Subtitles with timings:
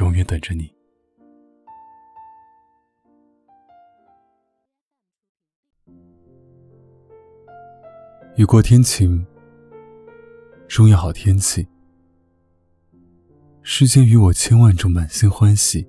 [0.00, 0.72] 永远等着你。
[8.36, 9.24] 雨过天晴，
[10.66, 11.68] 终有好天气。
[13.62, 15.86] 世间与我千万种满心欢喜，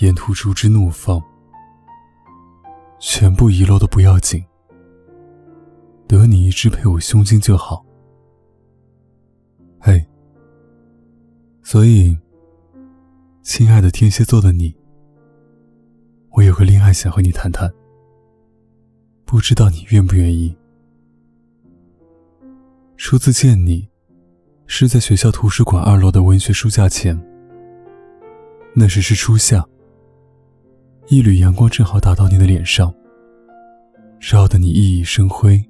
[0.00, 1.22] 沿途竹枝怒放，
[2.98, 4.44] 全部遗落都不要紧，
[6.08, 7.86] 得你一只配我胸襟就好。
[9.78, 10.04] 嘿，
[11.62, 12.18] 所以。
[13.44, 14.74] 亲爱的天蝎座的你，
[16.30, 17.70] 我有个恋爱想和你谈谈，
[19.26, 20.56] 不知道你愿不愿意。
[22.96, 23.86] 初次见你，
[24.66, 27.22] 是在学校图书馆二楼的文学书架前。
[28.74, 29.62] 那时是初夏，
[31.08, 32.92] 一缕阳光正好打到你的脸上，
[34.18, 35.62] 照得你熠熠生辉。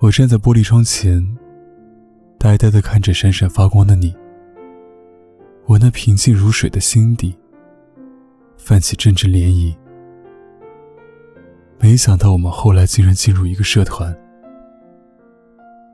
[0.00, 1.24] 我站在玻璃窗前，
[2.40, 4.12] 呆呆地看着闪闪发光的你。
[5.66, 7.34] 我那平静如水的心底，
[8.56, 9.74] 泛起阵阵涟漪。
[11.78, 14.14] 没想到我们后来竟然进入一个社团，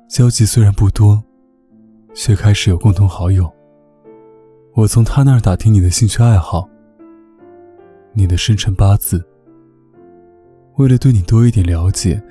[0.08, 1.22] 交集虽然不多，
[2.14, 3.50] 却开始有共同好友。
[4.74, 6.68] 我从他那儿打听你的兴趣爱好，
[8.12, 9.24] 你的生辰八字。
[10.76, 12.22] 为了对你多一点了解，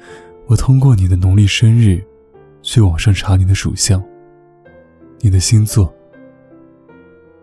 [0.47, 2.01] 我通过你的农历生日，
[2.61, 4.03] 去网上查你的属相，
[5.19, 5.93] 你的星座。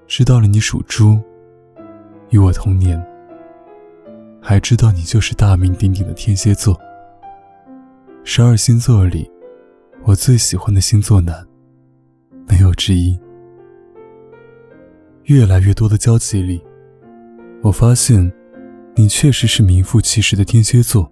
[0.06, 1.18] 知道了你属猪，
[2.28, 3.02] 与我同年，
[4.40, 6.78] 还知道你就是大名鼎鼎的天蝎座。
[8.22, 9.30] 十二星座里，
[10.02, 11.46] 我最喜欢的星座男，
[12.46, 13.18] 没有之一。
[15.24, 16.62] 越来越多的交集里，
[17.62, 18.30] 我发现，
[18.94, 21.10] 你确实是名副其实的天蝎座。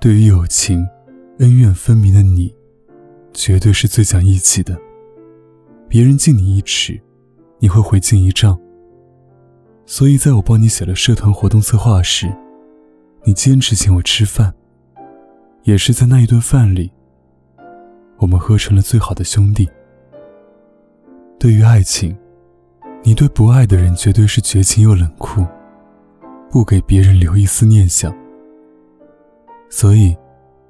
[0.00, 0.86] 对于友情，
[1.40, 2.54] 恩怨分明的你，
[3.32, 4.78] 绝对是最讲义气的。
[5.88, 7.00] 别人敬你一尺。
[7.66, 8.56] 你会回敬一丈，
[9.86, 12.32] 所以在我帮你写了社团活动策划时，
[13.24, 14.54] 你坚持请我吃饭。
[15.64, 16.92] 也是在那一顿饭里，
[18.18, 19.68] 我们喝成了最好的兄弟。
[21.40, 22.16] 对于爱情，
[23.02, 25.44] 你对不爱的人绝对是绝情又冷酷，
[26.48, 28.16] 不给别人留一丝念想。
[29.68, 30.16] 所以，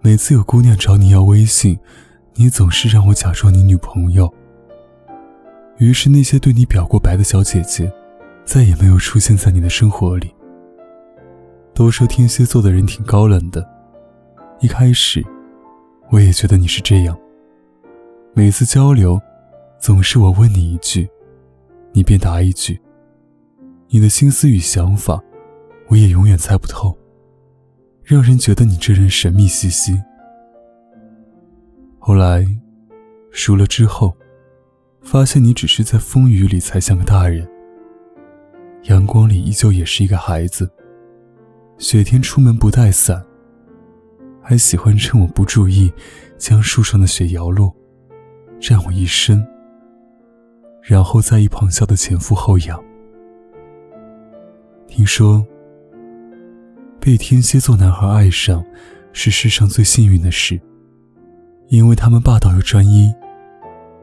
[0.00, 1.78] 每次有姑娘找你要微信，
[2.36, 4.32] 你总是让我假装你女朋友。
[5.78, 7.92] 于是，那些对你表过白的小姐姐，
[8.46, 10.34] 再也没有出现在你的生活里。
[11.74, 13.68] 都说天蝎座的人挺高冷的，
[14.60, 15.22] 一开始，
[16.10, 17.14] 我也觉得你是这样。
[18.32, 19.20] 每次交流，
[19.78, 21.06] 总是我问你一句，
[21.92, 22.80] 你便答一句。
[23.88, 25.22] 你的心思与想法，
[25.88, 26.96] 我也永远猜不透，
[28.02, 30.02] 让人觉得你这人神秘兮兮。
[31.98, 32.46] 后来，
[33.30, 34.16] 熟了之后。
[35.06, 37.48] 发现你只是在风雨里才像个大人，
[38.88, 40.68] 阳光里依旧也是一个孩子。
[41.78, 43.24] 雪天出门不带伞，
[44.42, 45.92] 还喜欢趁我不注意
[46.36, 47.72] 将树上的雪摇落，
[48.58, 49.46] 沾我一身，
[50.82, 52.82] 然后在一旁笑得前俯后仰。
[54.88, 55.46] 听说，
[56.98, 58.64] 被天蝎座男孩爱上
[59.12, 60.60] 是世上最幸运的事，
[61.68, 63.14] 因为他们霸道又专一。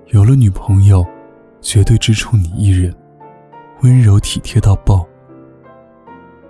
[0.08, 1.06] 有了女朋友，
[1.62, 2.94] 绝对只宠你一人，
[3.82, 5.08] 温柔体贴到爆。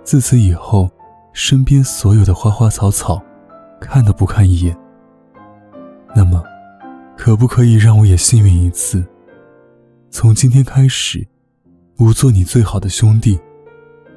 [0.02, 0.90] 自此以后，
[1.32, 3.22] 身边所有的花花草草，
[3.80, 4.76] 看都不看一眼。
[6.14, 6.42] 那么，
[7.16, 9.06] 可不可以让我也幸运一次？
[10.10, 11.26] 从今天开始，
[11.96, 13.40] 不做你最好的兄弟，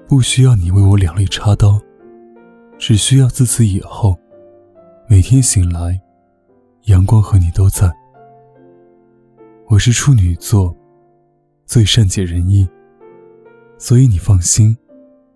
[0.07, 1.80] 不需要你为我两肋插刀，
[2.78, 4.18] 只需要自此以后，
[5.07, 6.01] 每天醒来，
[6.86, 7.90] 阳光和你都在。
[9.69, 10.74] 我是处女座，
[11.66, 12.66] 最善解人意，
[13.78, 14.78] 所以你放心，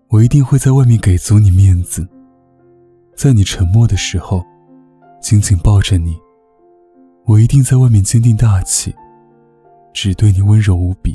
[0.08, 2.08] 我一定会在外面给足你面子，
[3.14, 4.42] 在你沉默的时候，
[5.20, 6.18] 紧紧抱着你。
[7.26, 8.94] 我一定在外面坚定大气，
[9.92, 11.14] 只对你温柔无比。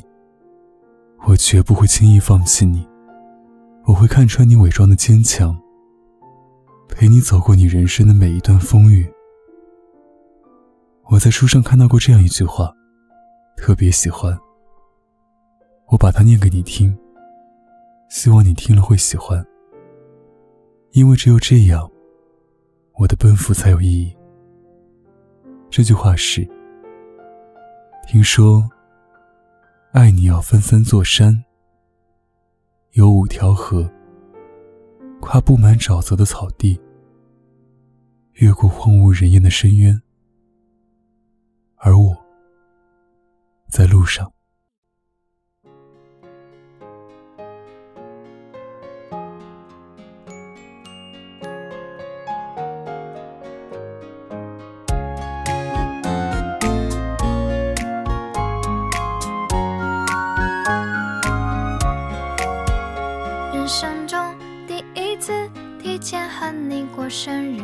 [1.26, 2.88] 我绝不会轻易放弃你，
[3.86, 5.60] 我会看穿你伪装的坚强，
[6.88, 9.12] 陪你走过你人生的每一段风雨。
[11.10, 12.72] 我在书上看到过这样一句话。
[13.58, 14.38] 特别喜欢，
[15.88, 16.96] 我把它念给你听，
[18.08, 19.46] 希望你听了会喜欢，
[20.92, 21.92] 因为只有这样，
[22.94, 24.16] 我的奔赴才有意义。
[25.70, 26.48] 这句话是：
[28.08, 28.70] 听说，
[29.92, 31.44] 爱你要分三座山，
[32.92, 33.90] 有五条河，
[35.20, 36.80] 跨布满沼泽的草地，
[38.36, 40.00] 越过荒无人烟的深渊，
[41.76, 42.16] 而我，
[43.70, 44.32] 在路上。
[63.54, 64.34] 人生中
[64.66, 65.34] 第一次
[65.82, 67.62] 提前和你过生日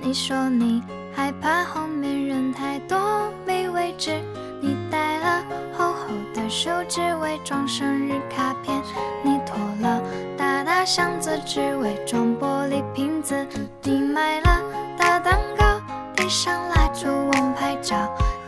[0.00, 0.82] 你说你
[1.14, 4.20] 害怕后面人太多没位置
[4.64, 5.44] 你带了
[5.76, 8.82] 厚厚的手纸伪装生日卡片，
[9.22, 10.00] 你拖了
[10.38, 13.46] 大大箱子只为装玻璃瓶子，
[13.82, 14.62] 你买了
[14.96, 15.78] 大蛋糕
[16.16, 17.94] 点上蜡烛忘拍照，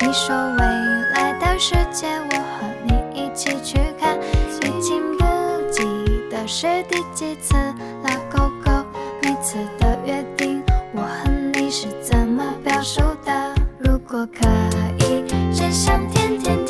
[0.00, 0.64] 你说未
[1.12, 4.18] 来的世界我和你一起去看，
[4.62, 5.24] 已经不
[5.70, 5.84] 记
[6.30, 7.54] 得是第几次
[8.02, 8.72] 拉勾勾，
[9.20, 10.64] 每次的约定。
[10.94, 13.54] 我和你是怎么表述的？
[13.78, 14.48] 如果可
[14.98, 15.05] 以，
[15.66, 16.65] 真想天天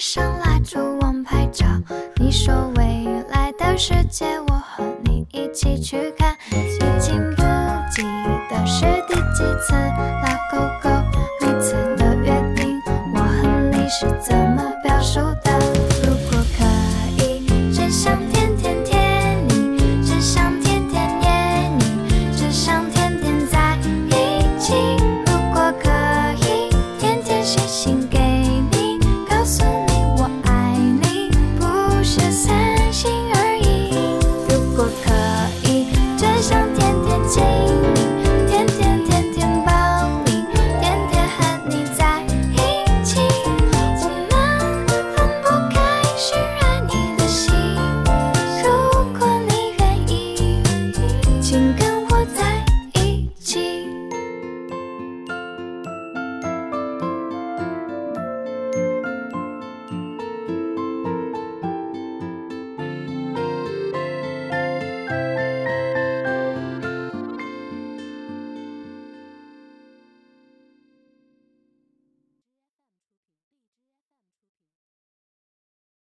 [0.00, 1.66] 上蜡烛忘拍照，
[2.16, 4.39] 你说未来的世界，